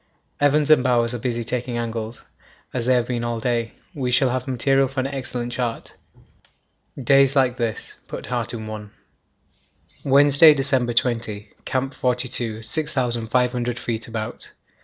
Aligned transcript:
Evans 0.39 0.71
and 0.71 0.83
Bowers 0.83 1.13
are 1.13 1.19
busy 1.19 1.43
taking 1.43 1.77
angles; 1.77 2.25
as 2.73 2.87
they 2.87 2.95
have 2.95 3.05
been 3.05 3.23
all 3.23 3.39
day, 3.39 3.73
we 3.93 4.09
shall 4.09 4.31
have 4.31 4.47
material 4.47 4.87
for 4.87 4.99
an 4.99 5.05
excellent 5.05 5.51
chart. 5.53 5.93
Days 6.99 7.35
like 7.35 7.55
this 7.57 7.97
put 8.07 8.25
heart 8.25 8.51
in 8.51 8.65
one. 8.65 8.89
Wednesday, 10.03 10.55
December 10.55 10.95
20. 10.95 11.51
Camp 11.65 11.93
42. 11.93 12.63
6500 12.63 13.77
feet 13.77 14.07
about. 14.07 14.49